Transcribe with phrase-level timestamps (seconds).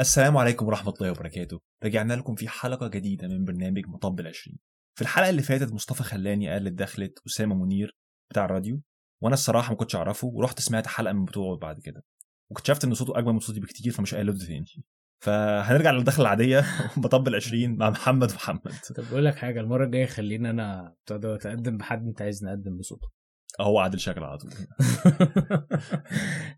[0.00, 1.60] السلام عليكم ورحمة الله وبركاته.
[1.84, 4.58] رجعنا لكم في حلقة جديدة من برنامج مطب العشرين.
[4.94, 7.96] في الحلقة اللي فاتت مصطفى خلاني قال دخلة أسامة منير
[8.30, 8.80] بتاع الراديو
[9.22, 12.04] وأنا الصراحة ما كنتش أعرفه ورحت سمعت حلقة من بتوعه بعد كده.
[12.50, 14.84] واكتشفت إن صوته أجمل من صوتي بكتير فمش قايل تاني.
[15.24, 16.64] فهنرجع للدخلة العادية
[17.04, 18.74] مطب العشرين مع محمد محمد.
[18.96, 23.08] طب بقول لك حاجة المرة الجاية خلينا أنا بتاع اتقدم بحد أنت عايز نقدم بصوته.
[23.60, 24.50] هو عادل شكل على طول.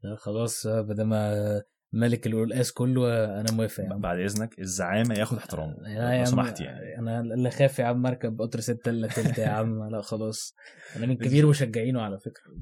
[0.05, 1.63] لا خلاص بدل ما
[1.93, 4.01] ملك القلقاس كله أنا موافق عم.
[4.01, 5.77] بعد إذنك الزعامة ياخد احترامه.
[6.19, 6.99] لو سمحت يعني.
[6.99, 9.85] أنا اللي خاف يا عم اركب قطر ستة إلا تلت يا عم.
[9.93, 10.55] لا خلاص.
[10.97, 12.53] أنا من كبير مشجعينه على فكرة.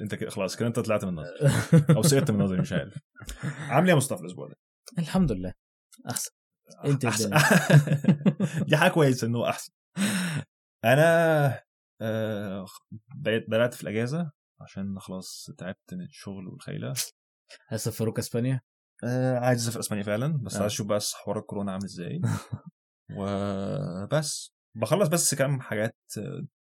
[0.00, 2.98] أنت كده خلاص كده أنت طلعت من النظر أو سقطت من النظر مش عارف.
[3.44, 4.56] عامل إيه يا مصطفى الأسبوع ده؟
[4.98, 5.52] الحمد لله.
[6.10, 6.30] أحسن.
[6.84, 7.24] أنت أحسن.
[7.34, 8.64] الدنيا.
[8.68, 9.72] دي حاجة كويسة إنه أحسن.
[10.84, 11.60] أنا
[12.00, 12.66] آه،
[13.48, 16.94] بدأت في الأجازة عشان خلاص تعبت من الشغل والخيلة.
[17.68, 18.60] هسفروك إسبانيا؟
[19.04, 20.60] آه، عايز اسافر إسبانيا فعلا بس آه.
[20.60, 22.20] عايز أشوف بس حوار الكورونا عامل إزاي.
[23.18, 24.54] وبس.
[24.76, 25.96] بخلص بس كام حاجات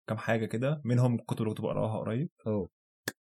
[0.10, 0.82] كام حاجة كده.
[0.86, 2.30] منهم الكتب اللي كنت بقراها قريب.
[2.48, 2.70] أوه.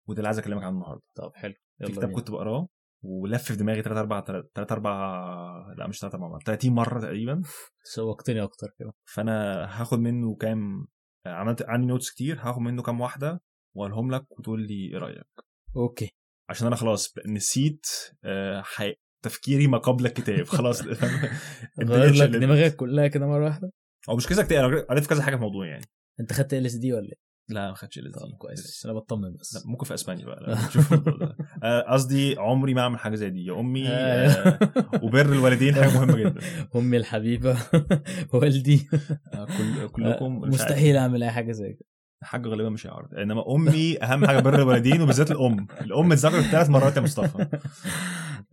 [0.07, 1.01] وده اللي عايز أكلمك عنه النهارده.
[1.15, 1.53] طب حلو.
[1.85, 2.11] في كتاب.
[2.11, 2.67] كنت بقراه
[3.03, 7.41] ولف في دماغي 3 4 3 4 لا مش 3 4 30 مرة تقريبا.
[7.95, 8.93] شوقتني أكتر كده.
[9.05, 10.87] فأنا هاخد منه كام
[11.25, 13.41] عملت عندي notes كتير هاخد منه كام واحدة
[13.75, 15.27] وأقولهم لك وتقول لي إيه رأيك.
[15.75, 16.15] okay.
[16.49, 17.85] عشان أنا خلاص نسيت
[18.23, 18.93] آه، حي...
[19.23, 20.81] تفكيري ما قبل الكتاب خلاص
[21.79, 22.29] غير لك.
[22.29, 23.71] دماغك كلها كده مرة واحدة
[24.09, 24.43] أو مش كذا
[24.89, 25.85] قريت في كذا حاجة في الموضوع يعني
[26.19, 28.19] أنت خدت LSD ولا إيه؟ لا ما خدتش LSD.
[28.19, 30.57] طب كويس أنا بطمن بس لا ممكن في إسبانيا بقى.
[31.63, 34.59] آه، قصدي عمري ما أعمل حاجة زي دي يا أمي آه.
[35.03, 36.41] وبر الوالدين حاجة مهمة جدا
[36.75, 37.57] أمي الحبيبة
[38.33, 38.87] والدي
[39.57, 40.39] كل كلكم.
[40.39, 41.89] مستحيل أعمل أي حاجة زي كده
[42.23, 45.67] حاجة غالبا مش هيعرض إنما أمي أهم حاجة بر الوالدين وبالذات الأم.
[45.81, 47.59] الأم اتذكرت ثلاث مرات يا مصطفى.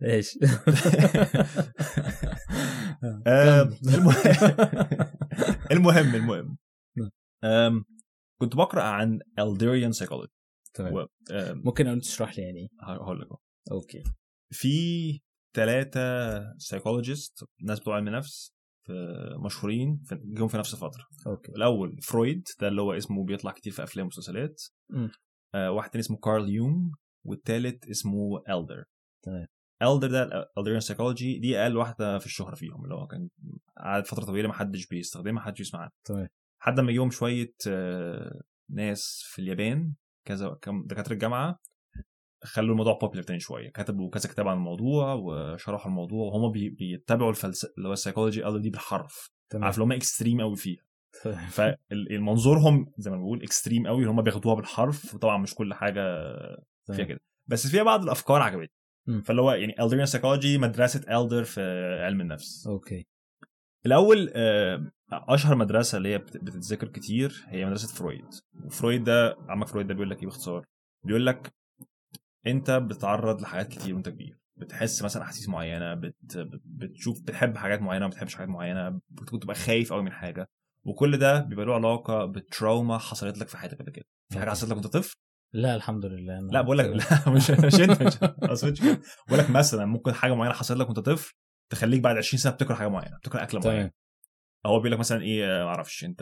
[0.03, 0.37] إيش؟
[3.27, 3.69] آه،.
[5.71, 6.57] المهم المهم
[7.43, 7.85] آم،
[8.41, 10.31] كنت بقرأ عن Elderian psychology.
[10.73, 11.07] تمام.
[11.65, 13.27] ممكن تشرح لي يعني؟ إيه هقول لك.
[13.71, 14.03] أوكي.
[14.53, 15.19] في
[15.55, 16.01] ثلاثة
[16.57, 18.53] psychologist ناس بتوع علم نفس
[19.45, 21.05] مشهورين جم في نفس الفترة.
[21.27, 21.51] okay.
[21.51, 24.61] الأول فرويد ده اللي هو اسمه بيطلع كتير في أفلام ومسلسلات.
[25.55, 26.89] آه واحد تاني اسمه كارل يونغ
[27.25, 28.83] والتالت اسمه أدلر.
[29.25, 29.47] تمام.
[29.81, 33.29] أدلر ده Elderian سايكولوجي دي أقل واحدة في الشهرة فيهم اللي هو كان
[33.77, 36.27] قعد فترة طويلة ما حدش بيستخدمها ما حدش يسمع عنها تمام.
[36.61, 39.93] لحد ما جيهم شوية آه، ناس في اليابان
[40.27, 41.59] كذا كم دكاترة الجامعة
[42.43, 43.69] خلوا الموضوع popular تاني شوية.
[43.69, 48.59] كتبوا كذا كتاب عن الموضوع وشرحوا الموضوع وهم بي- بيتبعوا الفلسفه اللي هو السايكولوجي قالوا
[48.59, 49.63] دي بالحرف تمام.
[49.63, 50.81] عارف اللي هم extreme قوي فيها.
[51.23, 51.47] تمام.
[51.49, 55.15] فمنظورهم زي ما بقول extreme قوي اللي هم بياخدوها بالحرف.
[55.15, 56.01] وطبعا مش كل حاجة
[56.95, 57.05] فيها.
[57.05, 57.19] كده.
[57.47, 58.71] بس فيها بعض الأفكار عجبتني.
[59.25, 61.61] فاللي هو يعني Adlerian psychology مدرسة أدلر في
[62.05, 62.67] علم النفس.
[62.67, 63.05] okay.
[63.85, 68.25] الأول آه، أشهر مدرسة اللي هي بت- بتتذكر كتير هي مدرسة فرويد.
[68.65, 70.65] وفرويد ده عمك فرويد ده بيقول لك إيه باختصار؟
[71.05, 71.53] بيقول لك
[72.47, 74.37] انت بتتعرض لحاجات كتير وانت كبير.
[74.57, 76.15] بتحس مثلا أحاسيس معينة بت...
[76.37, 80.49] بت- بتشوف بتحب حاجات معينة ما بتحبش حاجات معينة بت- بتبقى خايف قوي من حاجة.
[80.85, 84.05] وكل ده بيبقى له علاقة بتراوما حصلت لك في حياتك قبل كده.
[84.33, 84.49] في حاجة.
[84.49, 85.15] حصلت لك وانت طفل؟
[85.53, 86.39] لا الحمد لله.
[86.39, 88.81] أنا لا بقول لك لا مش مش إنت مش أقصدش
[89.27, 91.33] بقول لك مثلا ممكن حاجة معينة حصلت لك وانت طفل
[91.71, 93.91] تخليك بعد 20 سنة بتكره حاجة معينة بتكره أكلة معينة.
[94.65, 96.21] هو بيقول لك مثلا إيه آه، ما أعرفش أنت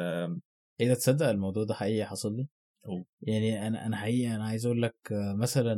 [0.82, 2.48] إيه ده تصدق الموضوع ده حقيقي حصل لي؟
[2.86, 3.06] أوه.
[3.22, 4.96] يعني أنا أنا حقيقي أنا عايز أقول لك
[5.36, 5.74] مثلا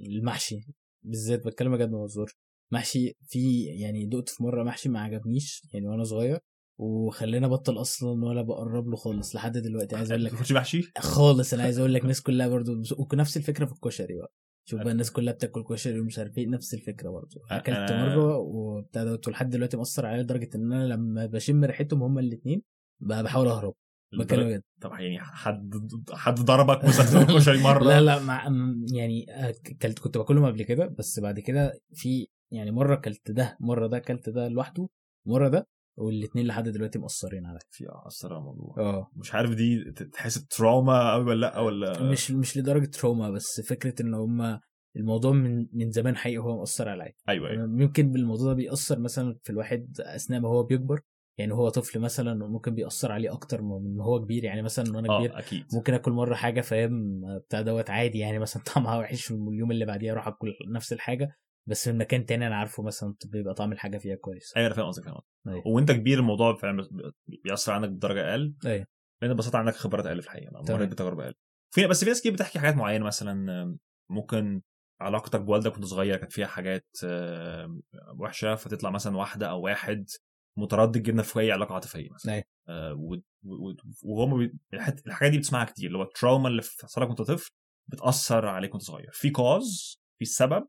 [0.00, 0.60] المحشي
[1.02, 2.32] بالذات بتكلم بجد ما بهزرش
[2.72, 6.38] محشي في يعني دقت في مرة محشي ما عجبنيش يعني وأنا صغير
[6.78, 9.96] وخلينا بطل أصلا ولا بقرب له خالص لحد دلوقتي.
[9.96, 12.72] عايز أقول لك كنتش محشي؟ خالص أنا عايز أقول لك الناس كلها برضو
[13.12, 14.32] ونفس الفكرة في الكشري بقى.
[14.68, 17.40] شوف بقى الناس كلها بتاكل كشري ومش عارف إيه نفس الفكرة برضو.
[17.50, 22.02] أكلت أنا- مرة وبتاع دوت ولحد دلوقتي مأثر عليا لدرجة إن أنا لما بشم ريحتهم
[22.02, 22.62] هما الاثنين
[23.00, 23.74] بحاول أهرب.
[24.12, 25.74] بتكلم بجد طب يعني حد
[26.12, 27.84] حد ضربك في كشري مرة.
[27.84, 28.48] لا لا مع
[28.92, 33.86] يعني اكلت كنت باكلهم قبل كده بس بعد كده في يعني مرة اكلت ده مرة
[33.86, 34.88] ده اكلت ده لوحده
[35.26, 35.66] مرة ده
[35.98, 37.58] والاثنين لحد دلوقتي مأثرين عليا.
[37.70, 38.74] في أثر على الموضوع.
[38.78, 39.10] آه.
[39.16, 44.02] مش عارف دي تحس بتراوما قوي ولا لأ ولا مش مش لدرجة تروما بس فكرة
[44.02, 44.60] إن هم
[44.96, 47.12] الموضوع من من زمان حقيقي هو مأثر عليا.
[47.28, 47.66] أيوه أيوه.
[47.66, 51.00] ممكن بالموضوع ده بيأثر مثلا في الواحد أثناء ما هو بيكبر
[51.38, 54.44] يعني هو طفل مثلا ممكن بيأثر عليه أكتر من هو كبير.
[54.44, 55.66] يعني مثلا وأنا كبير آه أكيد.
[55.72, 58.18] ممكن آكل مرة حاجة فاهم؟ بتاع دوت عادي.
[58.18, 61.36] يعني مثلا طعمها وحش واليوم اللي بعديها أروح آكل نفس الحاجة
[61.68, 64.56] بس من مكان تاني أنا عارفه مثلا بيبقى طعم الحاجة فيها كويس.
[64.56, 65.62] أيوه أنا فاهم قصدك فاهم أيوة.
[65.68, 66.88] وأنت كبير الموضوع فعلا
[67.44, 68.86] بيأثر عندك بدرجة أقل؟ أيوه.
[69.22, 70.74] لأن ببساطة عندك خبرات أقل في الحقيقة.
[70.74, 71.34] مريت بتجارب أقل.
[71.74, 73.76] في بس في ناس كتير بتحكي حاجات معينة مثلا
[74.10, 74.62] ممكن
[75.00, 77.80] علاقتك بوالدك وأنت صغير كانت فيها حاجات آه،
[78.18, 80.08] وحشة فتطلع مثلا واحدة أو واحد
[80.56, 82.44] متردد جدا في أي علاقة عاطفية مثلا أيوة.
[82.68, 83.20] آه،
[84.02, 84.50] وهم
[85.06, 87.50] الحاجات دي بتسمعها كتير اللي هو ال trauma اللي حصل لك وأنت طفل
[87.88, 90.66] بتأثر عليك وأنت صغير في cause في سبب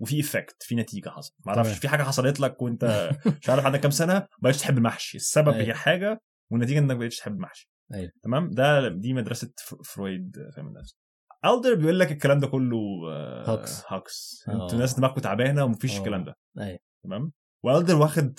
[0.00, 1.78] وفي effect في نتيجة حصلت ما أعرفش.
[1.78, 3.10] في حاجة حصلت لك وأنت
[3.42, 5.66] مش عارف عندك كام سنة ما بقتش تحب المحشي السبب أيوة.
[5.66, 6.20] هي حاجة
[6.50, 8.12] والنتيجة إنك ما بقتش تحب المحشي أيوة.
[8.22, 9.52] تمام ده دي مدرسة
[9.84, 10.96] فرويد في علم النفس
[11.44, 12.78] أدلر بيقول لك الكلام ده كله
[13.10, 13.82] آه، هاكس.
[13.88, 14.52] هاكس آه.
[14.64, 15.98] أنتوا ناس دماغكم تعبانة ومفيش آه.
[15.98, 16.78] الكلام ده أيوة.
[17.04, 17.32] تمام
[17.64, 18.38] وأدلر واخد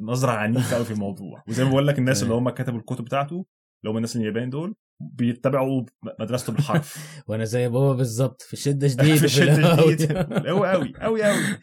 [0.00, 1.42] نظرة عنيفة قوي في الموضوع.
[1.48, 2.42] وزي ما بقول لك الناس اللي أيوة.
[2.42, 3.46] هم كتبوا الكتب بتاعته
[3.82, 5.84] اللي هم الناس اليابان دول بيتبعوا
[6.20, 6.98] مدرسته بالحرف.
[7.28, 9.92] وأنا زي بابا بالظبط في الشدة شديد في الشدة الهوا.
[9.92, 10.12] شديد.
[10.12, 11.58] قوي قوي قوي قوي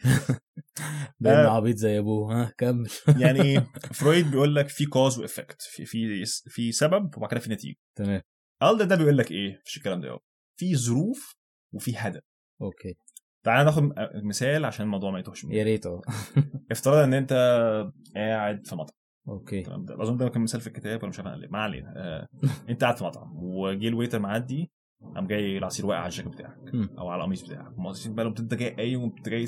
[1.20, 1.56] بين آه.
[1.56, 2.42] عبيط زي أبوه.
[2.42, 2.88] ها كمل.
[3.22, 3.60] يعني
[3.92, 7.76] فرويد بيقول لك في cause و effect في في في سبب وبعد كده في نتيجة.
[7.98, 8.22] تمام.
[8.62, 10.18] أدلر ده بيقول لك إيه؟ مفيش الكلام ده
[10.58, 11.34] في ظروف
[11.74, 12.22] وفي هدف.
[12.62, 12.96] okay.
[13.46, 16.00] تعال ناخد مثال عشان الموضوع ما يتوهش يا ريت آه
[16.72, 17.32] افترض إن أنت
[18.16, 18.96] قاعد في مطعم.
[19.28, 19.64] okay.
[19.90, 21.38] أظن ده كان مثال في الكتاب ولا مش عارف.
[21.38, 21.48] ليه.
[21.48, 21.92] ما علينا.
[21.96, 22.28] آه،
[22.70, 24.70] أنت قاعد في مطعم وجه ال waiter معدي
[25.14, 26.58] قام جاي العصير واقع على الجاكيت بتاعك.
[26.98, 27.74] أو على القميص بتاعك.
[27.84, 29.46] قاصدين بالهم انت جاي قايم وانت جاي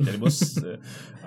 [0.00, 0.58] يعني بص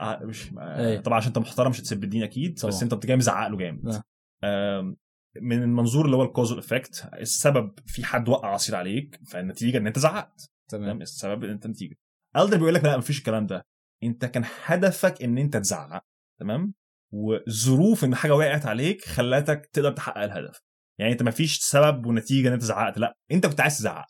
[0.01, 0.97] آه، مش آه،.
[0.97, 2.71] طبعا عشان أنت محترم مش هتسب الدين أكيد طبعا.
[2.71, 4.01] بس انت بتجي مزعق له جامد.
[4.43, 4.95] آه.
[5.41, 9.87] من المنظور اللي هو ال causal effect السبب في حد وقع عصير عليك فالنتيجة إن
[9.87, 10.51] أنت زعقت.
[10.69, 11.95] تمام؟ السبب إن أنت نتيجة.
[12.43, 13.65] أدلر بيقول لك لا مفيش الكلام ده.
[14.03, 16.03] انت كان هدفك ان انت تزعق
[16.39, 16.73] تمام؟
[17.13, 20.59] وظروف ان حاجة وقعت عليك خلتك تقدر تحقق الهدف.
[20.99, 24.05] يعني انت مفيش سبب ونتيجة ان انت زعقت لا انت كنت عايز تزعق.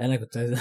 [0.00, 0.52] أنا كنت عايز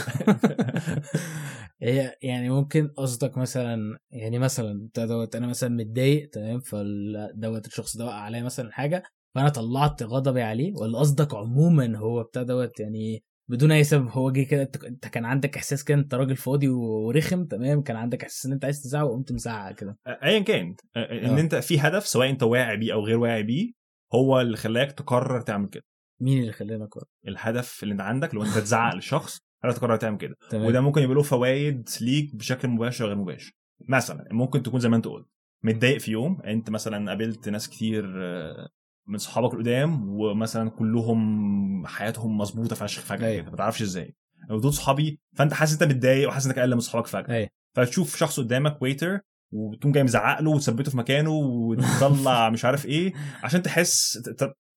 [1.81, 7.97] هي يعني ممكن قصدك مثلا يعني مثلا بتاع دوت أنا مثلا متضايق تمام؟ فدوت الشخص
[7.97, 9.03] ده وقع عليا مثلا حاجة
[9.35, 14.07] فأنا طلعت غضبي عليه ولا قصدك عموما هو بتاع دوت يعني بدون أي سبب.
[14.09, 18.23] هو جه كده انت- كان عندك إحساس كده أنت راجل فاضي ورخم تمام؟ كان عندك
[18.23, 19.97] إحساس إن أنت عايز تزعق وقمت مزعق كده.
[20.07, 20.75] ايا كان.
[20.97, 21.39] إن آه.
[21.39, 23.71] أنت في هدف سواء أنت واعي بيه أو غير واعي بيه
[24.15, 25.83] هو اللي خلاك تقرر تعمل كده.
[26.21, 30.17] مين اللي خلاني أقرر؟ الهدف اللي أنت عندك لو أنت تزعق للشخص خلاك تقرر تعمل
[30.17, 30.35] كده.
[30.49, 30.65] تمام.
[30.65, 33.51] وده ممكن يبقى له فوائد ليك بشكل مباشر وغير مباشر.
[33.89, 35.27] مثلا ممكن تكون زي ما أنت قلت
[35.63, 38.69] متضايق في يوم أنت مثلا قابلت ناس كتير آه،
[39.07, 43.41] من صحابك القدام ومثلا كلهم حياتهم مظبوطة فشخ فجأة.
[43.41, 44.15] كده ما تعرفش إزاي.
[44.49, 47.35] ودول صحابي فأنت حاسس أنت متضايق وحاسس إنك أقل من صحابك فجأة.
[47.35, 47.49] أيوه.
[47.75, 49.19] فتشوف شخص قدامك waiter
[49.51, 53.13] وتقوم جاي مزعق له وتثبته في مكانه وتطلع مش عارف إيه
[53.43, 54.21] عشان تحس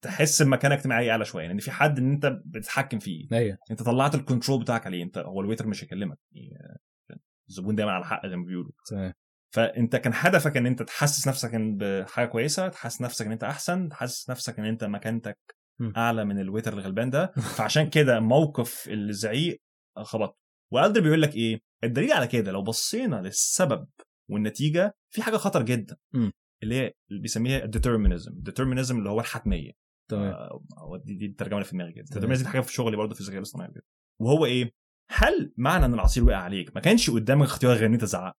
[0.02, 1.46] تحس بمكانه اجتماعيه أعلى شوية.
[1.46, 3.28] لأن في حد إن أنت بتتحكم فيه.
[3.32, 3.58] أيوه.
[3.70, 5.02] أنت طلعت ال control بتاعك عليه.
[5.02, 6.18] أنت هو ال waiter مش هيكلمك.
[6.32, 6.80] يعني
[7.48, 8.72] الزبون دايما على حق زي ما بيقولوا.
[9.54, 13.88] فانت كان هدفك ان انت تحسس نفسك ان بحاجة كويسة تحسس نفسك ان انت احسن
[13.88, 15.38] تحسس نفسك ان انت مكانتك.
[15.96, 17.32] اعلى من ال waiter الغلبان ده.
[17.58, 19.60] فعشان كده موقف الزعيق
[19.98, 20.38] خبط
[20.72, 23.88] وأدلر بيقول لك إيه؟ الدليل على كده لو بصينا للسبب
[24.30, 25.96] والنتيجة في حاجة خطر جدا.
[26.62, 29.72] اللي هي اللي بيسميها ال determinism ال determinism اللي هو الحتمية.
[30.10, 30.32] تمام.
[30.32, 30.62] آه،
[31.04, 32.04] دي, دي الترجمة اللي في دماغي كده.
[32.42, 33.84] دي حاجة في شغلي برضه في الذكاء الاصطناعي كده
[34.20, 34.72] وهو إيه؟
[35.10, 38.36] هل معنى إن العصير وقع عليك؟ ما كانش قدامك اختيار غير إن أنت تزعق.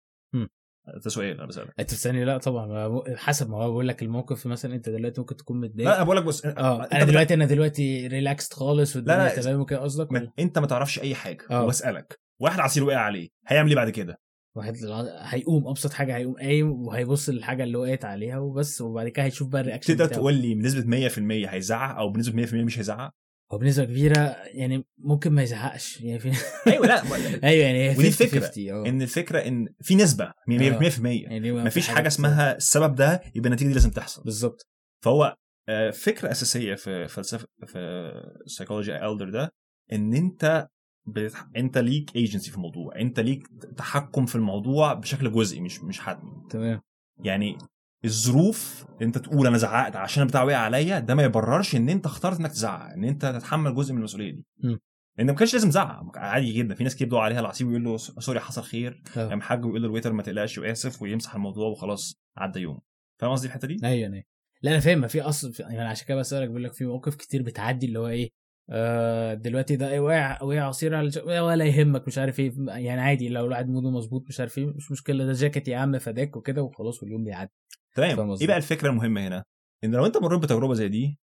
[1.03, 1.67] ده سؤال أنا بسألك.
[1.79, 3.01] انت بتسألني؟ لا طبعا.
[3.15, 5.89] حسب ما هو بقول لك الموقف مثلا انت دلوقتي ممكن تكون متضايق.
[5.89, 9.79] لا أنا بقول لك بص آه أنا دلوقتي أنا دلوقتي relaxed خالص والدنيا تمام وكده
[9.79, 11.43] قصدك؟ ما؟ انت ما تعرفش اي حاجة.
[11.51, 11.63] آه.
[11.63, 14.19] وبسالك واحد عصير وقع عليه هيعمل إيه بعد كده؟
[14.55, 14.75] واحد
[15.19, 19.61] هيقوم أبسط حاجة هيقوم قايم وهيبص للحاجة اللي وقعت عليها وبس وبعد كده هيشوف بقى
[19.61, 21.19] ال reaction تقدر تقول لي بنسبة 100%
[21.53, 23.11] هيزعق أو بنسبة 100% مش هيزعق؟
[23.51, 26.01] هو بنسبه كبيرة يعني ممكن ما يزعقش.
[26.01, 26.31] يعني في
[26.71, 27.03] أيوه لا
[27.49, 28.89] أيوه يعني هي ودي 50 الفكرة، 50 آه.
[28.89, 33.49] إن الفكرة إن في نسبة 100% يعني ما مفيش في حاجة اسمها السبب ده يبقى
[33.49, 34.23] النتيجة دي لازم تحصل.
[34.23, 34.67] بالظبط.
[35.03, 35.35] فهو
[35.69, 38.11] آه، فكرة أساسية في فلسفة في
[38.45, 39.53] سايكولوجي الدر ده
[39.93, 40.67] إن أنت
[41.07, 41.47] بتح...
[41.55, 42.95] أنت ليك ايجنسي في الموضوع.
[42.99, 43.47] أنت ليك
[43.77, 46.31] تحكم في الموضوع بشكل جزئي مش مش حتمي.
[46.49, 46.81] تمام.
[47.23, 47.57] يعني
[48.05, 52.39] الظروف انت تقول أنا زعقت عشان البتاع وقع عليا ده ما يبررش إن أنت اخترت
[52.39, 54.79] إنك تزعق إن أنت تتحمل جزء من المسؤولية دي مم.
[55.17, 57.97] لأن ما كانش لازم تزعق عادي جدا في ناس كتير بيدلقوا عليها العصير ويقول له
[57.97, 59.27] sorry حصل خير آه.
[59.29, 62.79] قام حاج ويقول لل waiter ما تقلقش وآسف ويمسح الموضوع وخلاص عدى يوم
[63.19, 64.23] فاهم قصدي الحتة دي؟ أيوه أيوه
[64.61, 67.41] لا أنا فاهم ما في أصل يعني عشان كده بسألك بقول لك في مواقف كتير
[67.43, 68.29] بتعدي اللي هو إيه
[68.69, 73.01] آه دلوقتي ده إيه وقع وقع عصير على الج- ولا يهمك مش عارف إيه يعني
[73.01, 76.35] عادي لو الواحد موده مظبوط مش عارف إيه مش مشكلة ده جاكيت يا عم فداك
[76.37, 77.51] وكده وخلاص واليوم بيعدي
[77.95, 79.43] تمام؟ إيه بقى الفكرة المهمه هنا؟
[79.83, 81.19] إن لو أنت مريت بتجربة زي دي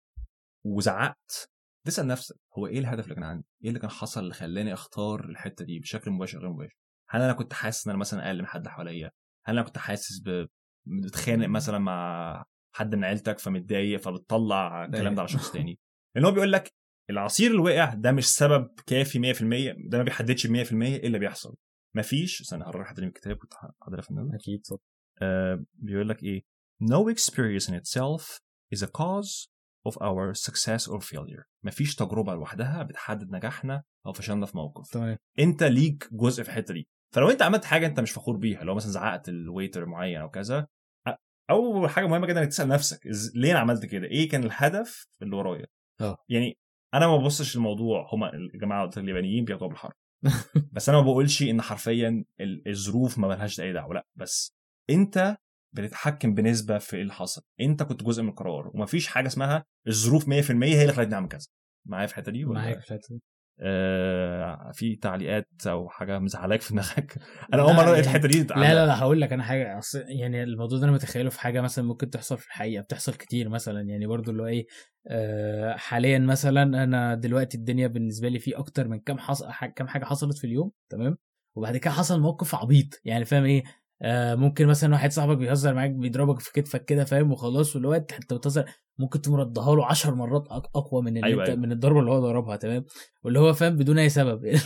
[0.66, 1.50] وزعقت
[1.87, 5.25] تسأل نفسك هو إيه الهدف اللي كان عندي؟ إيه اللي كان حصل اللي خلاني أختار
[5.25, 6.76] الحتة دي بشكل مباشر غير مباشر؟
[7.10, 9.10] هل أنا كنت حاسس إن أنا مثلا أقل من حد حواليا؟
[9.46, 10.22] هل أنا كنت حاسس
[10.87, 12.44] بتخانق مثلا مع
[12.75, 15.78] حد من عيلتك فمتضايق فبتطلع الكلام ده على شخص تاني؟
[16.14, 16.72] لأن هو بيقول لك
[17.10, 19.42] العصير اللي وقع ده مش سبب كافي 100%
[19.88, 21.56] ده ما بيحددش ب 100% إيه اللي بيحصل
[21.96, 24.34] مفيش استنى حد من الكتاب كنت حاضر في النوم.
[24.34, 24.76] أكيد صح
[25.22, 26.44] آه بيقول لك إيه
[26.82, 28.38] no experience in itself
[28.75, 29.49] is a cause
[29.88, 31.44] of our success or failure.
[31.64, 34.90] مفيش تجربة لوحدها بتحدد نجاحنا أو فشلنا في موقف.
[34.90, 35.18] تمام.
[35.38, 36.88] أنت ليك جزء في الحتة دي.
[37.14, 40.66] فلو أنت عملت حاجة أنت مش فخور بيها لو مثلا زعقت الويتر معين أو كذا
[41.50, 43.00] أول حاجة مهمة جدا إنك تسأل نفسك
[43.35, 45.66] ليه أنا عملت كده؟ إيه كان الهدف اللي ورايا؟
[46.00, 46.16] آه.
[46.28, 46.58] يعني
[46.94, 49.94] أنا ما ببصش الموضوع هما الجماعه اليابانيين بياخدوها بالحرف.
[50.75, 54.06] بس أنا ما بقولش إن حرفيا ال- الظروف ما لهاش أي دعوة لأ.
[54.16, 54.54] بس
[54.90, 55.37] أنت
[55.72, 57.42] بتتحكم بنسبة في اللي حصل.
[57.60, 60.30] انت كنت جزء من القرار ومفيش حاجة اسمها الظروف 100%
[60.76, 61.46] هي اللي خلتني أعمل كذا.
[61.87, 63.22] معايا في الحتة دي ولا؟ معاك في الحتة دي.
[63.60, 67.18] آه في تعليقات أو حاجة مزعلاك في دماغك؟
[67.54, 69.80] أنا أول مرة لقيت يعني- الحتة دي لا لا لا هقول لك أنا حاجة.
[69.94, 73.80] يعني الموضوع ده أنا متخيله في حاجة مثلا ممكن تحصل في الحقيقة بتحصل كتير مثلا.
[73.80, 74.66] يعني برضو اللي هو إيه
[75.10, 79.42] آه حاليا مثلا أنا دلوقتي الدنيا بالنسبة لي في أكتر من كام حص...
[79.76, 81.16] كام حاجة حصلت في اليوم تمام؟
[81.56, 83.00] وبعد كده حصل موقف عبيط.
[83.04, 83.62] يعني فاهم إيه؟
[84.02, 87.92] آه ممكن مثلا واحد صاحبك بيهزر معاك بيضربك في كتفك كده فاهم؟ وخلاص واللي هو
[87.94, 88.64] أنت انت بتهزر
[88.98, 91.60] ممكن تقوم ردها له 10 مرات أقوى من اللي أيوة، أنت أيوة.
[91.60, 92.84] من الضربة اللي هو ضربها تمام؟
[93.24, 94.60] واللي هو فاهم بدون أي سبب اللي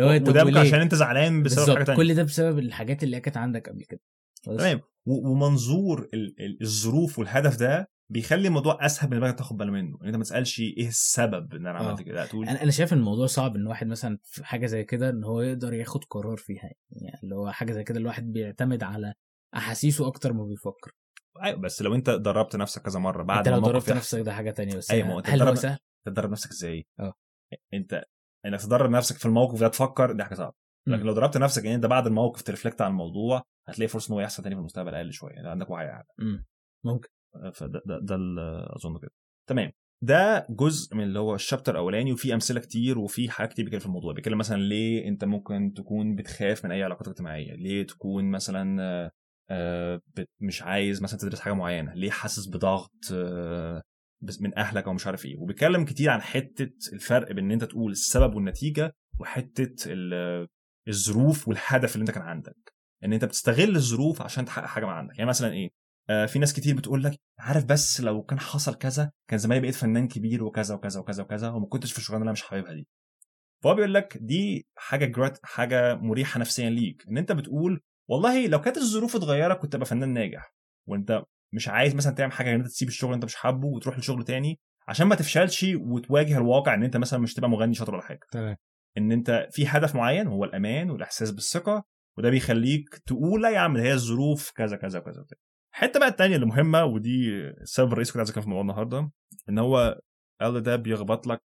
[0.00, 1.96] هو وده وليه؟ عشان أنت زعلان بسبب حاجة تانية.
[1.98, 4.00] كل ده بسبب الحاجات اللي كانت عندك قبل كده.
[4.44, 4.80] تمام.
[5.06, 10.06] ومنظور ال- ال- الظروف والهدف ده بيخلي الموضوع أسهل بالنسبة لك تاخد بالك منه إن
[10.06, 11.82] أنت ما تسألش إيه السبب إن أنا آه.
[11.82, 14.84] عملت كده لا تقول أنا أنا شايف الموضوع صعب إن واحد مثلا في حاجة زي
[14.84, 18.82] كده إن هو يقدر ياخد قرار فيها يعني اللي هو حاجة زي كده الواحد بيعتمد
[18.82, 19.14] على
[19.56, 20.92] أحاسيسه أكتر ما بيفكر
[21.42, 24.50] أيوه بس لو أنت دربت نفسك كذا مرة بعد أنت لو يحصل، نفسك ده حاجة
[24.50, 27.14] تانية بس أيوة، ما أنت هل هو سهل؟ تدرب نفسك إزاي؟ آه.
[27.74, 28.04] أنت
[28.46, 30.54] إنك تدرب نفسك في الموقف ده تفكر دي حاجة صعبة
[30.86, 31.02] لكن.
[31.02, 34.42] لو ضربت نفسك إن أنت بعد الموقف ترفلكت على الموضوع هتلاقي فرصة إن هو يحصل
[34.42, 36.46] تاني في المستقبل أقل شوية عندك وعي أعلى مم.
[36.84, 37.08] ممكن
[37.54, 38.16] فده ده, ده
[38.76, 39.10] أظن كده.
[39.48, 39.72] تمام.
[40.02, 43.86] ده جزء من اللي هو الشابتر الأولاني وفي أمثلة كتير وفي حاجات كتير بيتكلم في
[43.86, 49.10] الموضوع بيتكلم مثلا ليه أنت ممكن تكون بتخاف من أي علاقات اجتماعية؟ ليه تكون مثلا
[49.50, 50.00] آه،
[50.40, 53.82] مش عايز مثلا تدرس حاجة معينة؟ ليه حاسس بضغط آه،
[54.40, 57.92] من أهلك أو مش عارف إيه؟ وبيتكلم كتير عن حتة الفرق بين إن أنت تقول
[57.92, 60.48] السبب والنتيجة وحتة ال-
[60.88, 62.72] الظروف والهدف اللي أنت كان عندك.
[63.04, 65.18] إن أنت بتستغل الظروف عشان تحقق حاجة ما عندك.
[65.18, 65.70] يعني مثلا إيه؟
[66.28, 70.08] في ناس كتير بتقول لك عارف بس لو كان حصل كذا كان زماني بقيت فنان
[70.08, 72.88] كبير وكذا وكذا وكذا وكذا وما كنتش في الشغلانة اللي أنا مش حاببها دي.
[73.62, 77.04] فهو بيقول لك دي حاجة جرات حاجة مريحة نفسيا ليك.
[77.08, 80.54] إن أنت بتقول والله لو كانت الظروف اتغيرت كنت أبقى فنان ناجح.
[80.88, 84.24] وأنت مش عايز مثلا تعمل حاجة إن أنت تسيب الشغل أنت مش حابه وتروح لشغل
[84.24, 88.20] تاني عشان ما تفشلش وتواجه الواقع إن أنت مثلا مش تبقى مغني شاطر ولا حاجة.
[88.32, 88.56] تمام.
[88.98, 91.84] إن أنت في هدف معين هو الأمان والإحساس بالثقة
[92.18, 95.38] وده بيخليك تقول لا يا عم هي الظروف كذا كذا كذا كذا
[95.72, 99.10] الحته بقى التانية اللي مهمة ودي السبب الرئيسي كنت عايز أتكلم في الموضوع النهارده
[99.48, 100.00] إن هو
[100.40, 101.40] قال ده بيخبط لك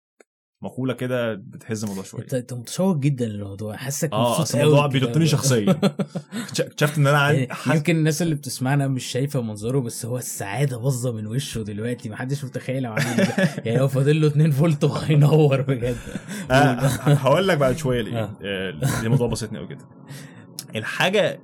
[0.63, 2.23] مقولة كده بتهز الموضوع شوية.
[2.23, 5.01] انت أنت متشوق جدا للموضوع حاسك آه الموضوع كده.
[5.01, 5.81] بيضغطني شخصيا.
[6.61, 10.19] اكتشفت إن أنا يعني عندي حاسس يمكن الناس اللي بتسمعنا مش شايفة منظره بس هو
[10.19, 13.29] السعادة باظة من وشه دلوقتي محدش متخيل هو عامل
[13.67, 15.97] يعني هو فاضل له 2 فولت وهينور بجد.
[16.51, 16.55] آه،
[17.15, 18.19] هقول لك بعد شوية ليه.
[18.23, 18.37] آه.
[18.43, 19.85] آه، دي موضوع بسيطني قوي كده.
[20.77, 21.43] الحاجة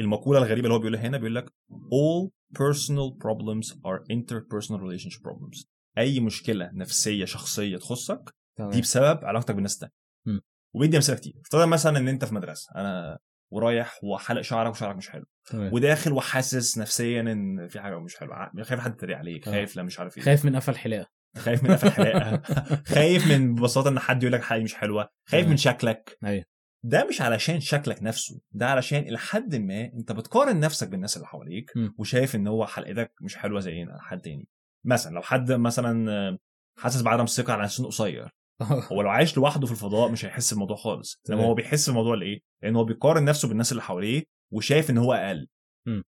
[0.00, 5.66] المقولة الغريبة اللي هو بيقولها هنا بيقول لك all personal problems are interpersonal relationship problems.
[5.98, 9.92] أي مشكلة نفسية شخصية تخصك دي بسبب علاقتك بالناس التانيه
[10.26, 10.40] مم.
[10.74, 11.32] وبيدي أمثلة كتير.
[11.44, 13.18] افترض مثلا إن أنت في مدرسة أنا
[13.52, 15.72] ورايح وحلق شعرك وشعرك مش حلو تمام.
[15.72, 19.52] وداخل وحاسس نفسيا إن في حاجة مش حلوة خايف حد يتريق عليك آه.
[19.52, 20.24] خايف لا مش عارف إيه.
[20.24, 21.10] خايف من قفل حلاقة.
[21.36, 22.42] خايف من قفل حلاقة.
[22.94, 25.08] خايف من ببساطة إن حد يقول لك حاجة مش حلوة.
[25.28, 25.48] خايف.
[25.48, 26.18] من شكلك.
[26.24, 26.44] أيوه.
[26.84, 31.26] ده مش علشان شكلك نفسه ده علشان إلى حد ما أنت بتقارن نفسك بالناس اللي
[31.26, 31.70] حواليك.
[31.98, 34.48] وشايف إن هو حلقتك مش حلوة زي حد تاني
[34.86, 36.38] مثلا لو حد مثلا
[36.78, 38.28] حاسس بعدم ثقة على سن قصير
[38.92, 41.40] هو لو عايش لوحده في الفضاء مش هيحس بالموضوع خالص تمام.
[41.40, 45.48] هو بيحس بالموضوع لإيه؟ لإن هو بيقارن نفسه بالناس اللي حواليه وشايف إن هو أقل.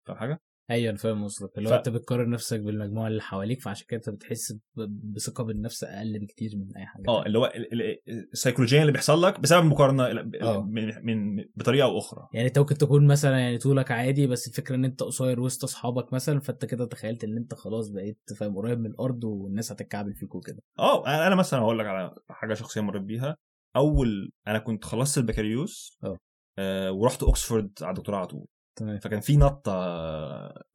[0.08, 1.58] فاهم حاجة؟ أيوه أنا فاهم قصدك.
[1.58, 4.58] اللي ف- هو أنت بتقارن نفسك بالمجموعة اللي حواليك فعشان كده أنت بتحس
[5.16, 8.00] بثقة بالنفس أقل بكتير من أي حاجة آه اللي هو ال- ال-
[8.34, 10.04] السيكولوجيا اللي بيحصل لك بسبب المقارنة
[10.42, 10.62] آه.
[10.62, 12.28] من, من بطريقة أو أخرى.
[12.34, 16.14] يعني أنت ممكن تكون مثلا يعني طولك عادي بس الفكرة إن أنت قصير وسط أصحابك
[16.14, 20.36] مثلا فأنت كده تخيلت إن أنت خلاص بقيت فاهم قريب من الأرض والناس هتتكعبل فيك
[20.36, 20.60] وكده.
[20.80, 23.36] آه أنا مثلا هقول لك على حاجة شخصية مريت بيها.
[23.76, 26.18] أول أنا كنت خلصت البكالوريوس آه.
[26.60, 28.46] آه ورحت اوكسفورد على الدكتوراه على طول.
[28.76, 29.00] تمام.
[29.00, 29.74] فكان في نطة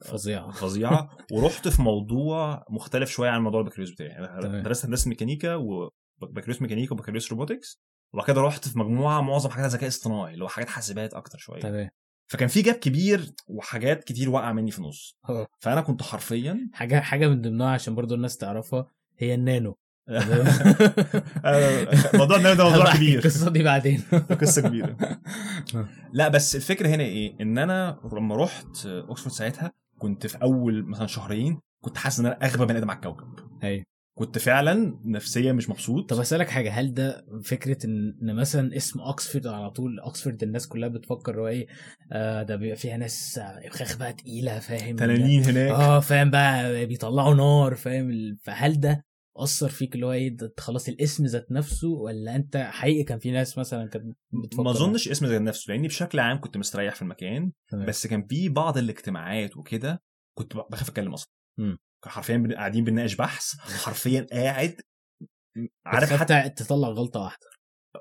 [0.04, 0.50] فظيعة.
[0.50, 1.16] فظيعة.
[1.32, 4.18] ورحت في موضوع مختلف شوية عن موضوع البكالوريوس بتاعي.
[4.18, 7.80] أنا درست هندسة ميكانيكا وبكالوريوس ميكانيكا وبكالوريوس robotics.
[8.14, 11.60] وبعد كده رحت في مجموعة معظم حاجات ذكاء اصطناعي اللي هو حاجات حاسبات أكتر شوية.
[11.60, 11.90] تمام.
[12.26, 15.18] فكان في gap كبير وحاجات كتير واقعة مني في النص.
[15.28, 15.46] آه.
[15.60, 18.86] فأنا كنت حرفيا حاجة حاجة من ضمنها عشان برضو الناس تعرفها
[19.18, 19.76] هي النانو.
[22.14, 23.18] موضوع النرد ده موضوع كبير.
[23.18, 24.02] القصة دي بعدين.
[24.40, 24.96] قصة كبيرة.
[26.12, 31.06] لا بس الفكرة هنا إيه؟ إن أنا لما رحت اوكسفورد ساعتها كنت في أول مثلا
[31.06, 33.26] شهرين كنت حاسس إن أنا أغبى بني آدم على الكوكب.
[33.64, 33.84] أيوه.
[34.18, 36.11] كنت فعلا نفسيا مش مبسوط.
[36.11, 40.68] طب أسألك حاجة هل ده فكرة إن إن مثلا اسم اوكسفورد على طول اوكسفورد الناس
[40.68, 41.66] كلها بتفكر هو إيه؟
[42.12, 45.70] آه ده بيبقى فيها ناس آه، فخاخ بقى تقيلة فاهم؟ تنانين هناك.
[45.70, 49.04] آه فاهم بقى بيطلعوا نار فاهم؟ فهل ده
[49.36, 53.58] اثر فيك اللي هو إيه؟ خلاص الاسم ذات نفسه ولا أنت حقيقي كان في ناس
[53.58, 57.52] مثلا كانت بتفكر ما أظنش اسم زي نفسه لأني بشكل عام كنت مستريح في المكان
[57.70, 57.86] تمام.
[57.86, 60.02] بس كان في بعض الاجتماعات وكده
[60.38, 61.30] كنت بخاف أتكلم أصلا.
[62.04, 64.80] حرفيا قاعدين بنناقش بحث حرفيا قاعد
[65.86, 67.46] عارف حتى تطلع غلطة واحدة.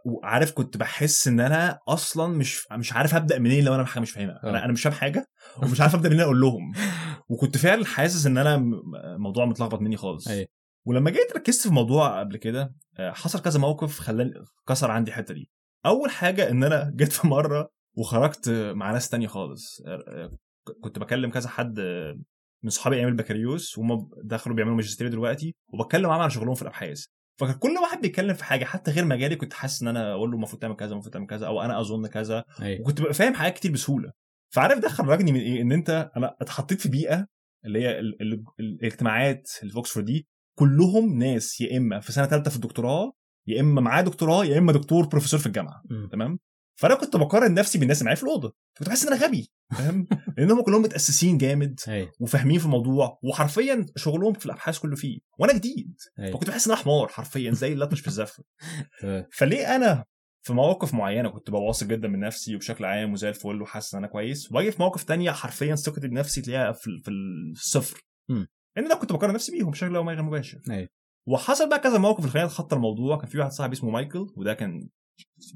[0.05, 4.11] وعارف كنت بحس إن أنا أصلا مش مش عارف ابدا منين لو أنا حاجة مش
[4.11, 4.39] فاهمها.
[4.43, 4.49] آه.
[4.49, 5.27] أنا أنا مش فاهم حاجة
[5.63, 6.73] ومش عارف ابدا منين أقول لهم.
[7.29, 8.81] وكنت فعلا حاسس إن أنا م-
[9.17, 10.27] موضوع متلخبط مني خالص.
[10.27, 10.47] أيوة.
[10.85, 14.33] ولما جيت ركزت في الموضوع قبل كده آه، حصل كذا موقف خلاني
[14.67, 15.49] كسر عندي الحتة دي.
[15.85, 20.31] أول حاجة إن أنا جيت في مرة وخرجت مع ناس تانية خالص آه، آه،
[20.81, 21.79] كنت بكلم كذا حد
[22.63, 27.05] من صحابي أيام البكالوريوس وهم دخلوا بيعملوا ماجستير دلوقتي وبتكلم معاهم على شغلهم في الأبحاث.
[27.39, 30.35] فكان كل واحد بيتكلم في حاجة حتى غير مجالي كنت حاسس إن أنا أقول له
[30.35, 32.43] المفروض تعمل كذا المفروض تعمل كذا أو أنا أظن كذا.
[32.61, 32.81] أيوه.
[32.81, 34.11] وكنت ببقى فاهم حاجات كتير بسهولة.
[34.53, 37.27] فعارف ده خرجني من إيه؟ إن أنت أنا اتحطيت في بيئة
[37.65, 42.55] اللي هي ال- ال- الاجتماعات اوكسفورد دي كلهم ناس يا إما في سنة ثالثه في
[42.55, 43.13] الدكتوراه
[43.47, 45.81] يا إما معاه دكتوراه يا إما دكتور بروفيسور في الجامعة.
[45.89, 46.09] مم.
[46.11, 46.39] تمام؟
[46.75, 48.53] فأنا كنت بقارن نفسي بالناس اللي معايا في الأوضة.
[48.77, 50.07] كنت بحس إن أنا غبي فاهم؟
[50.37, 51.79] لأنهم كلهم متأسسين جامد
[52.19, 55.19] وفاهمين في الموضوع وحرفيا شغلهم في الأبحاث كله فيه.
[55.39, 55.95] وأنا جديد.
[56.33, 58.43] فكنت بحس إن أنا حمار حرفيا زي اللطش في الزفة.
[59.37, 60.05] فليه أنا
[60.41, 63.97] في مواقف معينة كنت ببقى واثق جدا من نفسي وبشكل عام وزي الفل وحاسس إن
[63.97, 68.01] أنا كويس وأجي في مواقف تانية حرفيا ثقتي بنفسي تلاقيها في, في الصفر.
[68.75, 70.61] لأن أنا كنت بقارن نفسي بيهم بشكل غير مباشر.
[70.69, 70.87] أيوه
[71.27, 73.17] وحصل بقى كذا موقف اللي خلاني اتخطى الموضوع.
[73.17, 74.89] كان في واحد صاحبي اسمه مايكل وده كان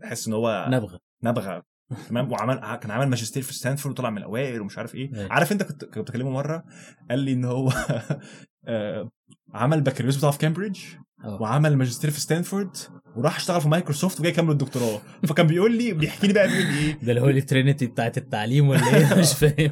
[0.02, 1.00] بحس إن هو نابغة.
[1.24, 1.64] نابغة
[2.10, 5.16] تمام؟ وعمل كان عمل ماجستير في ستانفورد وطلع من الأوائل ومش عارف إيه.
[5.16, 5.34] أيوة.
[5.34, 6.64] عارف أنت كنت كنت بكلمه مرة
[7.10, 7.72] قال لي إن هو
[8.68, 9.12] آه،
[9.54, 10.80] عمل البكالوريوس بتاعه في كامبريدج
[11.24, 11.42] آه.
[11.42, 12.78] وعمل ماجستير في ستانفورد
[13.16, 15.02] وراح اشتغل في مايكروسوفت وجاي يكمل الدكتوراه.
[15.28, 18.18] فكان بيقول لي بيحكي لي بقى بيقول لي إيه؟ ده اللي هو ال trinity بتاعت
[18.18, 19.72] التعليم ولا إيه؟ مش فاهم.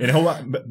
[0.00, 0.66] يعني هو آه،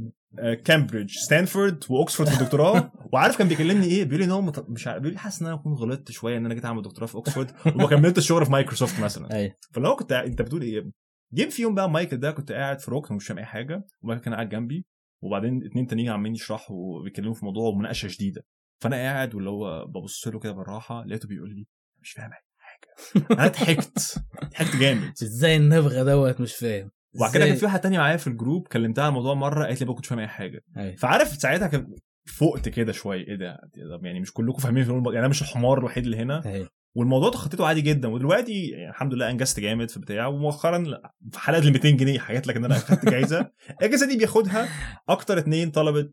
[0.66, 2.92] كامبريدج ستانفورد واوكسفورد في الدكتوراه.
[3.14, 5.56] وعارف كان بيكلمني إيه؟ بيقول لي إن هو مش عارف بيقول لي حاسس إن أنا
[5.56, 9.00] أكون غلطت شوية إن أنا جيت أعمل دكتوراه في اوكسفورد وما كملتش الشغل في مايكروسوفت
[9.04, 9.34] مثلا.
[9.34, 9.56] أيوه.
[9.72, 10.92] فاللي هو كنت أنت بتقول إيه؟
[11.34, 14.24] جيم في يوم بقى مايكل ده كنت قاعد في ركن ومش فاهم أي حاجة ومايكل
[14.24, 14.86] كان قاعد جنبي
[15.24, 18.44] وبعدين اتنين تانيين عمالين يشرحوا وبيتكلموا في موضوع ومناقشة شديدة.
[18.84, 21.68] فأنا قاعد واللي هو ببص له كده بالراحة لقيته بيقول لي
[22.02, 23.26] مش فاهم أي حاجة.
[23.32, 24.24] أنا ضحكت.
[24.52, 25.12] ضحكت جامد.
[25.24, 29.02] إزاي النبغة دوت مش فاهم؟ وبعد كده كان؟ في واحدة تانية معايا في الجروب كلمتها
[29.02, 30.62] على الموضوع مرة قالت لي ما كنتش فاهم أي حاجة.
[30.78, 31.96] أيوه فعارف ساعتها كان
[32.38, 33.58] فقت كده شوية إيه ده؟
[34.04, 36.46] يعني مش كلكم فاهمين في الموضوع يعني أنا مش الحمار الوحيد اللي هنا.
[36.46, 40.84] أيوه والموضوع تخطيته عادي جدا ودلوقتي يعني الحمد لله أنجزت جامد في بتاع ومؤخرا
[41.32, 43.52] في حلقة ال 200 جنيه حاجات لك ان أنا أخدت جايزة.
[43.82, 44.70] الجايزة دي بياخدها
[45.10, 46.10] أكتر اتنين طلبة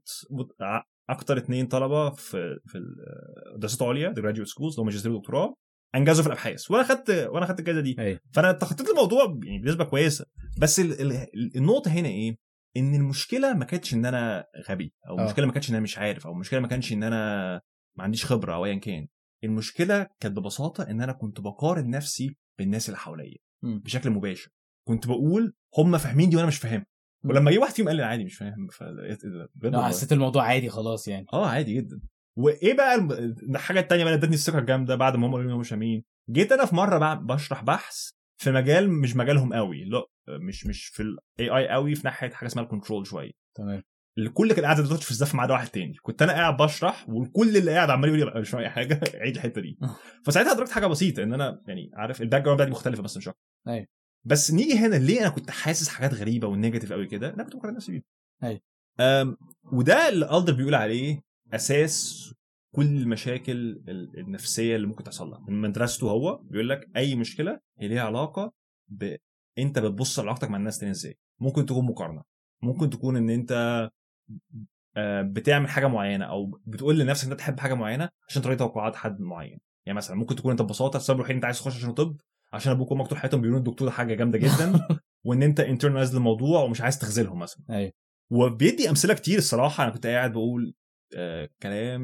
[1.11, 2.79] أكتر اتنين طلبة في في
[3.55, 5.55] الدراسات العليا the graduate schools اللي هم ماجستير ودكتوراه.
[5.95, 6.71] انجزوا في الأبحاث.
[6.71, 7.97] وأنا خدت وأنا خدت الجايزة دي.
[7.99, 8.21] أيوه.
[8.33, 10.27] فأنا تخطيت الموضوع يعني بنسبة كويسة.
[10.59, 12.37] بس ال ال النقطة هنا إيه؟
[12.77, 15.21] إن المشكلة ما كانتش إن أنا غبي أو آه.
[15.21, 17.53] المشكلة ما كانتش إن أنا مش عارف أو المشكلة ما كانش إن أنا
[17.99, 19.07] ما عنديش خبرة أو ايا كان.
[19.45, 23.37] المشكلة كانت ببساطة إن أنا كنت بقارن نفسي بالناس اللي حواليا.
[23.63, 24.51] بشكل مباشر.
[24.89, 26.87] كنت بقول هم فاهمين دي وأنا مش فاهمها.
[27.25, 28.69] ولما جه واحد فيهم قال لي عادي مش فاهم
[29.63, 29.89] والله.
[29.89, 31.27] حسيت الموضوع عادي خلاص يعني.
[31.33, 32.01] آه عادي جدا.
[32.39, 32.95] وإيه بقى
[33.43, 36.53] الحاجة التانية بقى اللي ادتني الثقة الجامدة بعد ما هم قالوا لي مش فاهمين جيت
[36.53, 41.03] أنا في مرة بقى بشرح بحث في مجال مش مجالهم قوي لا مش مش في
[41.03, 43.31] ال AI قوي في ناحية حاجة اسمها ال control شوية.
[43.57, 43.83] تمام.
[44.19, 45.95] الكل كان قاعد في الزف عدا واحد تاني.
[46.03, 49.35] كنت أنا قاعد بشرح والكل اللي قاعد عمال يقول لي "لا، مش فاهم حاجة عيد
[49.35, 49.79] الحتة دي.
[50.25, 53.41] فساعتها أدركت حاجة بسيطة إن أنا يعني عارف ال background بتاعتي مختلفة بس مش أكتر
[53.69, 53.87] أيوة.
[54.25, 57.57] بس نيجي هنا ليه أنا كنت حاسس حاجات غريبة وال negative قوي كده؟ أنا كنت
[57.57, 58.03] بقارن نفسي بيهم
[58.45, 58.61] أيوة.
[59.01, 59.37] أم،
[59.73, 61.21] وده اللي أدلر بيقول عليه
[61.53, 62.25] أساس
[62.75, 63.53] كل المشاكل
[63.89, 65.45] ال- النفسية اللي ممكن تحصل لها.
[65.49, 68.53] من مدرسته هو بيقول لك أي مشكلة هي ليها علاقة
[68.89, 69.17] ب
[69.59, 71.19] أنت بتبص لعلاقتك مع الناس تاني إزاي.
[71.41, 72.23] ممكن تكون مقارنة.
[72.63, 73.89] ممكن تكون إن أنت
[74.97, 78.97] آه، بتعمل حاجة معينة أو بتقول لنفسك إن أنت تحب حاجة معينة عشان تراضي توقعات
[78.97, 79.59] حد معين.
[79.87, 82.17] يعني مثلا ممكن تكون أنت ببساطة السبب الوحيد أنت عايز تخش عشان طب
[82.53, 84.73] عشان أبوك وأمك طول حياتهم بيقولوا الدكتور حاجة جامدة جدا
[85.27, 87.65] وإن أنت internalize الموضوع ومش عايز تخذلهم مثلا.
[87.71, 87.93] أيوه.
[88.33, 89.85] وبيدي أمثلة كتير الصراحة.
[89.85, 90.75] أنا كنت قاعد بقول
[91.17, 92.03] آه كلام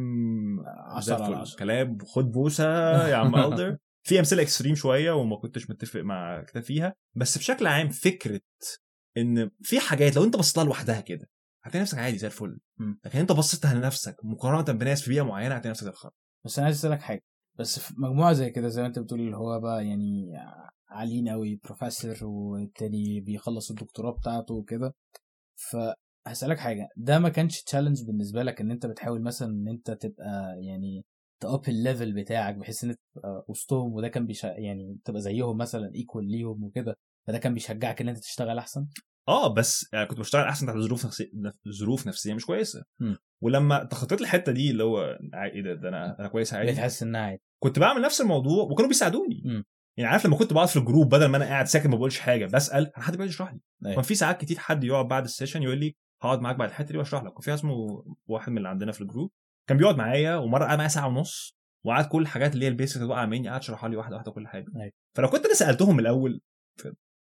[1.00, 1.40] زي عشرة على الفل.
[1.40, 1.58] عشرة.
[1.58, 2.64] كلام خد بوسة
[3.08, 7.66] يا عم أدلر في أمثلة extreme شوية وما كنتش متفق مع كتاب فيها بس بشكل
[7.66, 8.40] عام فكرة
[9.16, 11.28] إن في حاجات لو أنت بصيت لها لوحدها كده
[11.62, 12.58] هتلاقي نفسك عادي زي الفل.
[13.04, 16.10] لكن أنت بصيت لنفسك مقارنة بناس في بيئة معينة هتلاقي نفسك الخرا
[16.44, 17.22] بس أنا عايز أسألك حاجة
[17.58, 20.32] بس في مجموعة زي كده زي ما أنت بتقول اللي هو بقى يعني
[20.88, 24.94] عاليين قوي بروفيسور والتاني بيخلص الدكتوراه بتاعته وكده
[26.24, 26.88] فهسألك حاجة.
[26.96, 31.04] ده ما كانش challenge بالنسبة لك إن أنت بتحاول مثلا إن أنت تبقى يعني
[31.42, 35.20] تـ up ال level بتاعك بحيث إن أنت تبقى وسطهم وده كان بيشا يعني تبقى
[35.20, 36.96] زيهم مثلا equal ليهم وكده
[37.28, 38.86] فده كان بيشجعك إن أنت تشتغل أحسن؟
[39.28, 41.30] آه بس يعني كنت بشتغل أحسن تحت ظروف نفسيه
[41.68, 42.82] ظروف نفسية مش كويسة.
[43.00, 43.14] م.
[43.42, 46.72] ولما تخطيت الحته دي اللي هو إيه ده, ده أنا أنا كويس عادي.
[46.72, 47.42] بتحس إنها عادي.
[47.62, 49.42] كنت بعمل نفس الموضوع وكانوا بيساعدوني.
[49.44, 49.62] م.
[49.98, 52.18] يعني عارف لما كنت بقعد في ال group بدل ما أنا قاعد ساكت ما بقولش
[52.18, 53.60] حاجة بسأل أنا حد بيقعد يشرح لي.
[53.84, 53.94] أيوة.
[53.94, 56.92] كان في ساعات كتير حد يقعد بعد ال session يقول لي هقعد معاك بعد الحتة
[56.92, 59.30] دي واشرح لك وفي اسمه واحد من اللي عندنا في ال group
[59.68, 62.96] كان بيقعد معايا ومرة قعد معايا ساعة ونص وقعد كل الحاجات اللي هي ال basic
[62.96, 64.92] اللي وقع مني قعد يشرحها لي واحدة واحدة كل حاجة أيوة.
[65.16, 66.40] فلو كنت أنا سألتهم الأول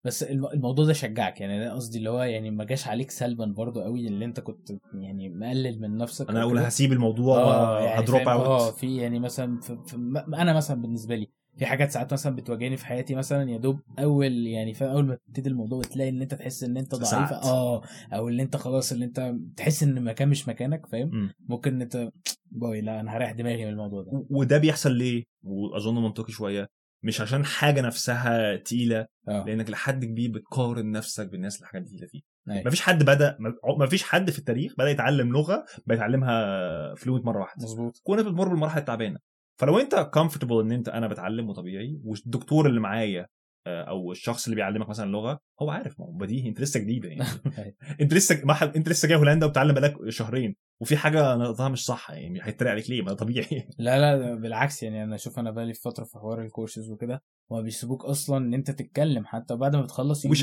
[0.06, 3.46] بس الم- الموضوع ده شجعك يعني أنا قصدي اللي هو يعني ما جاش عليك سلبا
[3.46, 6.60] برضو قوي اللي أنت كنت يعني مقلل من نفسك أنا أقول.
[6.60, 9.96] هسيب الموضوع آه يعني ه drop فاهم؟ آه out في يعني مثلا في
[10.38, 14.48] أنا مثلا بالنسبة لي في حاجات ساعات مثلا بتواجهني في حياتي مثلا يا دوب أول
[14.48, 17.34] يعني فاهم أول ما تبتدي الموضوع وتلاقي إن أنت تحس إن أنت ضعيف.
[17.34, 17.82] آه
[18.14, 21.34] أو إن أنت خلاص إن أنت تحس إن المكان مش مكانك فاهم؟ مم.
[21.50, 22.10] ممكن أنت
[22.52, 24.26] bye لا أنا هريح دماغي من الموضوع ده.
[24.30, 26.68] وده بيحصل ليه؟ وأظن منطقي شوية.
[27.04, 29.46] مش عشان حاجة نفسها تقيلة آه.
[29.48, 32.22] لأنك لحد كبير بتقارن نفسك بالناس اللي الحاجات دي فيه.
[32.50, 32.68] أيوة.
[32.68, 33.38] مفيش حد بدأ
[33.80, 37.64] مفيش حد في التاريخ بدأ يتعلم لغة بيتعلمها fluent مرة واحدة.
[37.64, 38.02] مظبوط.
[38.04, 39.20] كلنا بنمر بالمراحل التعبانة.
[39.60, 43.28] فلو انت comfortable ان انت أنا بتعلم وطبيعي والدكتور اللي معايا
[43.68, 47.10] آه، أو الشخص اللي بيعلمك مثلا لغة هو عارف ما هو بديهي انت لسه جديدة
[47.10, 47.26] يعني.
[48.02, 51.86] انت لسه ما حد انت لسه جاي هولندا وبتعلم بقالك شهرين وفي حاجة نطقها مش
[51.86, 53.68] صح يعني هيتريق عليك ليه؟ ما ده طبيعي.
[53.78, 58.06] لا لا بالعكس يعني أنا أشوف أنا بقالي فترة في حوار الكورسز وكده هما بيسيبوك
[58.06, 60.36] أصلا إن أنت تتكلم حتى بعد ما بتخلص يقول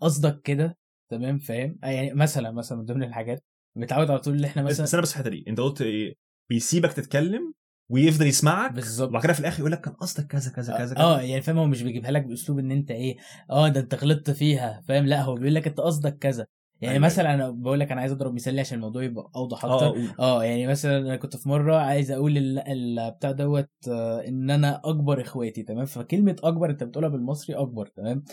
[0.00, 0.78] قصدك كده
[1.10, 3.44] تمام فاهم؟ آه يعني مثلا مثلا من ضمن الحاجات
[3.76, 6.14] متعود على طول إن إحنا مثلا بس أنا بس الحتة دي أنت قلت إيه؟
[6.50, 7.52] بيسيبك تتكلم
[7.90, 9.08] ويفضل يسمعك بالظبط.
[9.08, 11.66] وبعد كده في الآخر يقول لك كان قصدك كذا كذا كذا آه يعني فاهم هو
[11.66, 13.16] مش بيجيبها لك بأسلوب إن أنت إيه
[13.50, 16.46] آه ده أنت غلطت فيها فاهم؟ لأ هو بيقول لك أنت قصدك كذا.
[16.80, 17.04] يعني أيوة.
[17.06, 20.00] مثلا أنا بقول لك أنا عايز أضرب مثال عشان الموضوع يبقى أوضح آه أكتر.
[20.20, 24.50] آه يعني مثلا أنا كنت في مرة عايز أقول ال- ال- بتاع دوت آه، إن
[24.50, 28.24] أنا أكبر إخواتي تمام؟ فكلمة أكبر أنت بتقولها بالمصري أكبر تمام؟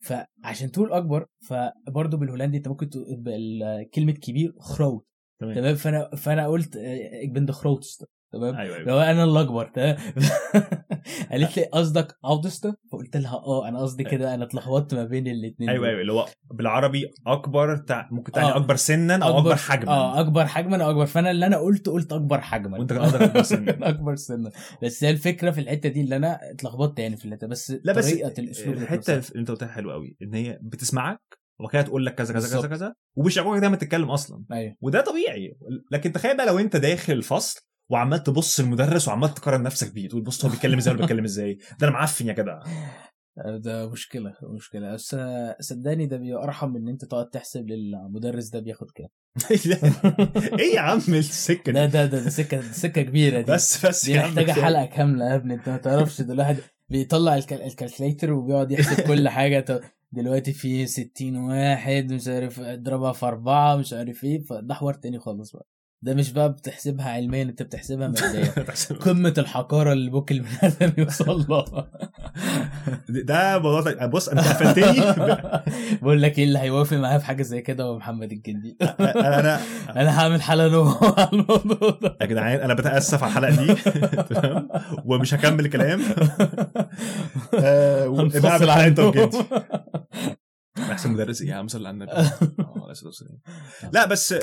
[0.00, 5.06] فعشان تقول أكبر فبرضه بالهولندي أنت ممكن تقول كلمة كبير groot
[5.40, 5.74] تمام.
[5.74, 8.88] فأنا فأنا قلت ik ben grootst تمام؟ أيوه أيوه.
[8.88, 9.96] لو أنا اللي أكبر تمام؟
[11.30, 15.70] قالت لي قصدك oudst فقلت لها آه أنا قصدي كده أنا اتلخبطت ما بين الاثنين
[15.70, 18.08] أيوه أيوه اللي هو بالعربي أكبر تع...
[18.10, 18.56] ممكن تعني آه.
[18.56, 19.92] أكبر سنا أو أكبر حجما.
[19.92, 21.06] آه أكبر حجما أو أكبر.
[21.06, 22.78] فأنا اللي أنا قلت قلت أكبر حجما.
[22.78, 23.88] وأنت كان أكبر سنا.
[23.88, 24.50] أكبر سنا.
[24.82, 28.10] بس هي الفكرة في الحتة دي اللي أنا اتلخبطت يعني في الحتة بس لا بس
[28.10, 29.14] طريقة الأسلوب الحتة.
[29.14, 32.68] اللي أنت قلتها حلوة قوي إن هي بتسمعك وبعد كده تقول لك كذا كذا كذا.
[32.68, 34.44] كذا وبيشجعوك دايما تتكلم أصلا.
[34.52, 34.76] أيوه.
[34.80, 35.58] وده طبيعي.
[35.92, 40.22] لكن تخيل بقى لو أنت داخل الفصل وعمال تبص المدرس وعمال تقارن نفسك بيه تقول
[40.22, 42.60] بص هو بيتكلم إزاي ولا بيتكلم إزاي؟ ده أنا معفن يا جدع.
[43.64, 44.92] ده مشكلة مشكلة.
[44.94, 45.16] بس
[45.60, 49.08] صدقني ده بيبقى أرحم من إن أنت تقعد تحسب للمدرس ده بياخد كام.
[50.60, 53.52] إيه يا عم السكة ده دي؟ ده ده, ده سكة سكة كبيرة دي.
[53.52, 54.52] بس بس دي محتاجة.
[54.52, 55.54] حلقة كاملة يا ابني.
[55.54, 56.56] أنت ما تعرفش ده الواحد
[56.88, 57.62] بيطلع الكال...
[57.62, 59.64] الكالكليتر وبيقعد يحسب كل حاجة.
[60.12, 65.18] دلوقتي في 60 واحد مش عارف اضربها في أربعة مش عارف إيه فده حوار تاني
[65.18, 65.66] خالص بقى.
[66.06, 68.52] ده مش بقى بتحسبها علميا انت بتحسبها ماديا.
[69.06, 71.88] قمة الحقارة اللي ممكن البني آدم يوصل لها
[73.08, 74.06] ده موضوع.
[74.06, 75.14] بص انت قفلتني.
[76.02, 78.76] بقول لك إيه اللي هيوافق معايا في حاجة زي كده هو محمد الجندي.
[79.00, 79.60] أنا
[79.96, 82.16] أنا هعمل حلقه نوع على الموضوع ده.
[82.20, 83.74] يا جدعان أنا بتأسف على الحلقة دي.
[84.34, 84.68] تمام؟
[85.04, 86.00] ومش هكمل الكلام.
[87.54, 89.00] آه، هنفصل.
[89.00, 89.28] وجدي
[90.78, 92.12] أحسن مدرس إيه يا عم صلي على النبي.
[92.12, 92.32] آه،.
[93.92, 94.34] لا بس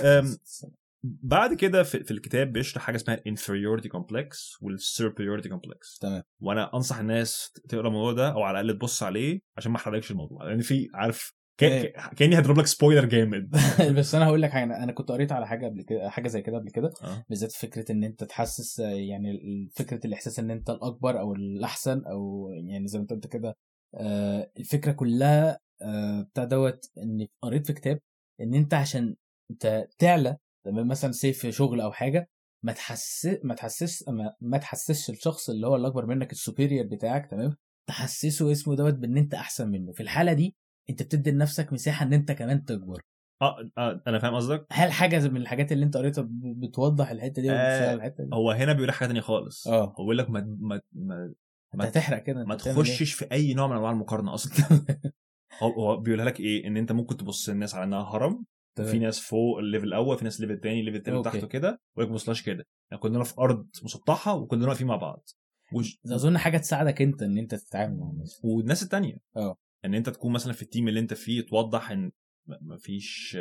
[1.04, 6.00] بعد كده في, في الكتاب بيشرح حاجة اسمها inferiority complex والsuperiority complex.
[6.02, 6.24] تمام.
[6.42, 10.46] وأنا أنصح الناس تقرأ الموضوع ده أو على الأقل تبص عليه عشان ما أحرقلكش الموضوع.
[10.46, 11.94] لأن في عارف إيه.
[12.16, 13.50] كأني هضرب لك سبويلر جامد.
[13.98, 16.58] بس أنا هقول لك حاجة أنا كنت قريت على حاجة قبل كده حاجة زي كده
[16.58, 17.26] قبل كده آه.
[17.30, 19.40] بالذات فكرة إن أنت تحسس آه، يعني
[19.76, 23.56] فكرة الإحساس إن أنت الأكبر أو الأحسن أو يعني زي ما أنت قلت كده
[23.96, 28.00] آه، الفكرة كلها آه، بتاع دوت ان قريت في كتاب
[28.42, 29.16] إن أنت عشان
[29.52, 32.30] أنت تعلى تمام؟ مثلا سيف في شغل أو حاجة
[32.66, 37.26] ما تحسس ما تحسس ما, ما تحسسش الشخص اللي هو الأكبر منك ال superior بتاعك
[37.26, 37.56] تمام؟
[37.90, 39.92] تحسسه اسمه دوت بإن أنت أحسن منه.
[39.92, 40.56] في الحالة دي
[40.90, 43.02] أنت بتدي لنفسك مساحة إن أنت كمان تكبر.
[43.42, 44.66] آه آه، أنا فاهم قصدك.
[44.72, 48.74] هل حاجة من الحاجات اللي أنت قريتها بتوضح الحتة دي آه، الحتة دي؟ هو هنا
[48.74, 49.68] بيقول حاجة تانية خالص.
[49.68, 49.86] آه.
[49.86, 51.34] هو بيقول لك ما ما ما,
[51.74, 54.86] أنت هتحرق كده ما إيه؟ تخشش في أي نوع من أنواع المقارنة أصلا.
[55.64, 58.46] هو بيقولها لك إيه؟ إن أنت ممكن تبص الناس على إنها هرم
[58.76, 58.92] تمام.
[58.92, 61.26] في ناس فوق ال level الأول في ناس ال level الثاني ال level الثالث.
[61.26, 62.66] تحته كده وما تبصلهاش كده.
[62.92, 65.30] يعني كلنا في أرض مسطحة وكلنا واقفين مع بعض.
[65.74, 66.00] وش...
[66.06, 68.42] أظن حاجة تساعدك أنت إن أنت تتعامل مع الناس.
[68.44, 69.18] والناس التانية.
[69.38, 69.58] آه.
[69.86, 72.12] إن أنت تكون مثلا في ال team اللي أنت فيه توضح إن
[72.48, 73.38] مفيش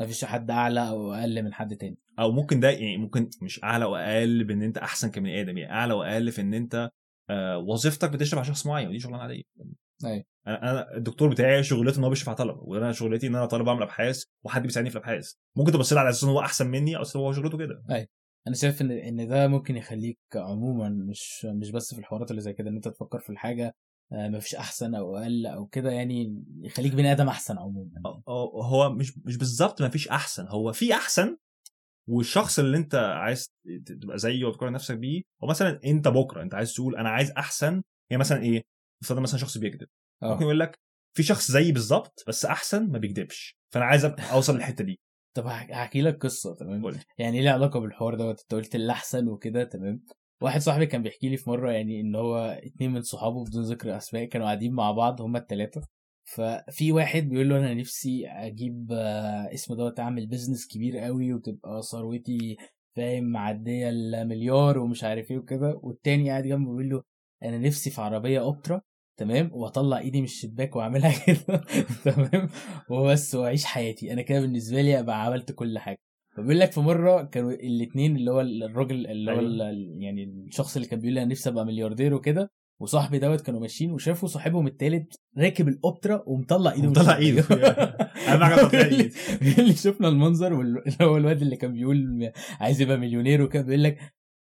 [0.00, 1.98] مفيش حد أعلى أو أقل من حد تاني.
[2.18, 5.58] أو ممكن ده يعني ممكن مش أعلى وأقل بإن أنت أحسن كبني آدم.
[5.58, 6.90] يعني أعلى وأقل في إن أنت
[7.30, 9.42] آه، وظيفتك بتشرف على شخص معين ودي شغلانة عادية.
[10.04, 10.24] أيوة.
[10.46, 13.82] أنا الدكتور بتاعي شغلته إن هو بيشرف على طلبة وأنا شغلتي إن أنا طالب بعمل
[13.82, 15.32] أبحاث وحد بيساعدني في الأبحاث.
[15.56, 17.82] ممكن تبص على أساس إن هو أحسن مني أو هو شغلته كده.
[18.46, 22.52] أنا شايف ان إن ده ممكن يخليك عموما مش مش بس في الحوارات اللي زي
[22.52, 23.74] كده إن أنت تفكر في الحاجة
[24.12, 27.90] آه، مفيش أحسن أو أقل أو كده يعني يخليك بني آدم أحسن عموما.
[28.28, 31.36] هو- مش مش بالظبط ما فيش أحسن هو في أحسن
[32.08, 33.52] والشخص اللي أنت عايز
[33.86, 37.82] تبقى زيه وتقارن نفسك بيه هو مثلا أنت بكرة أنت عايز تقول أنا عايز أحسن
[38.10, 38.62] يعني مثلا إيه؟
[39.04, 39.88] افترض مثلا شخص بيكذب.
[40.22, 40.32] آه.
[40.32, 40.78] ممكن يقول لك
[41.16, 43.56] في شخص زيي بالظبط بس أحسن ما بيكذبش.
[43.74, 45.00] فأنا عايز أوصل للحتة دي.
[45.36, 47.00] طب هح- هحكي لك قصة تمام؟ قول لي.
[47.18, 48.40] يعني ليه علاقة بالحوار دوت.
[48.40, 50.04] أنت قلت اللي احسن وكده تمام؟
[50.42, 53.96] واحد صاحبي كان بيحكي لي في مرة يعني إن هو اتنين من صحابه بدون ذكر
[53.96, 55.82] أسماء كانوا قاعدين مع بعض هما التلاتة.
[56.24, 61.82] ففي واحد بيقول له أنا نفسي أجيب آه، اسمه دوت أعمل business كبير قوي وتبقى
[61.82, 62.56] ثروتي
[62.96, 65.80] فاهم معدية المليار ومش عارف إيه وكده.
[65.82, 67.02] والتاني قاعد جنبه بيقول له
[67.42, 68.80] أنا نفسي في عربية أوبترا.
[69.16, 71.60] تمام واطلع ايدي من الشباك واعملها كده
[72.04, 72.48] تمام
[72.90, 75.96] وبس واعيش حياتي أنا كده بالنسبة لي ابقى عملت كل حاجة
[76.36, 79.70] فبيقول لك في مرة كانوا الاثنين اللي هو الراجل اللي هو أيوة.
[79.70, 82.50] ال- يعني الشخص اللي كان بيقول أنا نفسي أبقى ملياردير وكده
[82.80, 87.52] وصاحبي دوت كانوا ماشيين وشافوا صاحبهم التالت راكب الأوبترا ومطلع إيده من ومطلع الشباك.
[87.52, 87.64] إيده.
[88.28, 89.12] أهم حاجة تطلع بيقول لي- إيد.
[89.42, 93.82] بيقول لي شفنا المنظر واللي هو الواد اللي كان بيقول عايز يبقى مليونير وكده بيقول
[93.82, 93.98] لك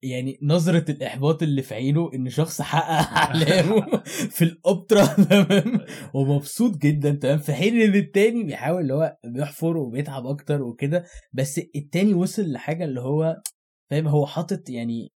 [0.02, 4.02] يعني نظرة الإحباط اللي في عينه إن شخص حقق أحلامه
[4.36, 5.80] في الأوبترا تمام؟
[6.14, 11.60] ومبسوط جدا تمام؟ في حين إن التاني بيحاول اللي هو بيحفر وبيتعب أكتر وكده بس
[11.76, 13.42] التاني وصل لحاجة اللي هو
[13.90, 15.12] فاهم؟ هو حاطط يعني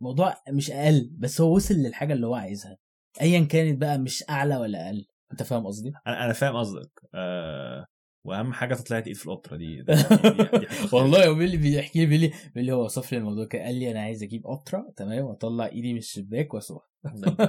[0.00, 2.76] موضوع مش أقل بس هو وصل للحاجة اللي هو عايزها.
[3.20, 5.06] أيا كانت بقى مش أعلى ولا أقل.
[5.32, 6.90] أنت فاهم قصدي؟ أنا أنا فاهم قصدك.
[7.14, 7.86] آه
[8.26, 11.98] وأهم حاجة تطلع ايد في الأوبرا دي, دي, دي, دي والله هو بيقول لي بيحكي
[11.98, 14.46] لي بيقول لي بيقول لي هو وصف لي الموضوع كده قال لي أنا عايز أجيب
[14.46, 16.84] اوبترا تمام وأطلع إيدي من الشباك واسوق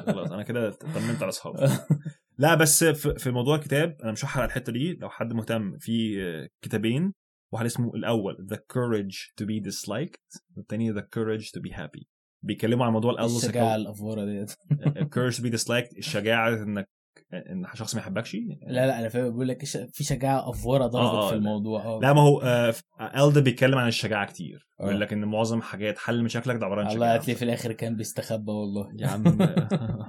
[0.06, 1.58] خلاص أنا كده طمنت على أصحابي.
[2.38, 4.94] لا بس في, موضوع الكتاب أنا مش هحرق الحتة دي.
[4.94, 6.18] لو حد مهتم في
[6.62, 7.14] كتابين
[7.54, 12.04] واحد اسمه الأول The Courage to be Disliked والتاني The Courage to be Happy.
[12.44, 14.52] بيتكلموا عن موضوع الألز الشجاعة الأفورة ديت.
[15.16, 16.90] Courage to be Disliked الشجاعة إنك
[17.34, 19.30] إن شخص ما يحبكش لا لا أنا فاهم.
[19.30, 21.40] بقول لك في شجاعة افوره آه، ضربت آه، في لا.
[21.40, 21.84] الموضوع.
[21.86, 22.74] آه لا ما هو آه
[23.28, 24.68] الدا بيتكلم عن الشجاعة كتير.
[24.80, 24.84] آه.
[24.84, 27.16] بيقول لك إن معظم حاجات حل مشاكلك ده عبارة عن الله شجاعة.
[27.16, 28.92] هتلاقي في الآخر كان بيستخبى والله.
[29.00, 29.24] يا عم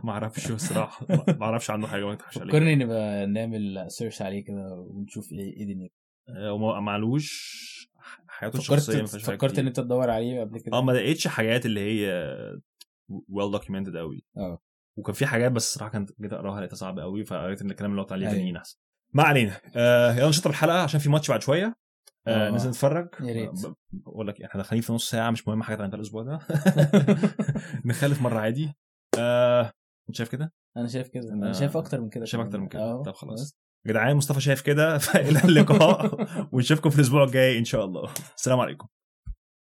[0.04, 4.74] ما أعرفش الصراحه ما أعرفش عنه حاجة ما عليك فكرني نبقى نعمل سيرش عليه كده
[4.90, 5.94] ونشوف إيه إيه دنيته
[6.28, 7.68] آه، وما معلوش
[8.28, 9.62] حياته فكرت الشخصية فكرت كتير.
[9.62, 12.12] ان أنت تدور عليه قبل كده؟ آه ما لقيتش حاجات اللي هي
[13.28, 14.59] well documented قوي آه.
[14.98, 18.02] وكان في حاجات بس الصراحة كانت جيت أقراها لقيتها صعبة قوي فقريت إن الكلام اللي
[18.02, 18.37] قلت عليه أيوة.
[18.38, 18.78] تانيين أحسن
[19.14, 21.76] ما علينا آه يلا نشطب الحلقة عشان في ماتش بعد شوية
[22.26, 22.50] آه آه.
[22.50, 23.50] ننزل نتفرج يا ريت.
[23.92, 26.38] بقول لك إحنا داخلين في نص ساعة مش مهم حاجة عن الأسبوع ده
[27.84, 28.72] نخلف مرة عادي
[29.18, 29.72] آه
[30.08, 31.32] أنت شايف كده؟ أنا شايف كده آه.
[31.32, 32.42] أنا شايف أكتر من كده شايف.
[32.46, 33.58] أكتر من كده آه طب خلاص.
[33.87, 38.61] يا جدعان مصطفى شايف كده فإلى اللقاء ونشوفكم في الأسبوع الجاي إن شاء الله السلام
[38.61, 38.87] عليكم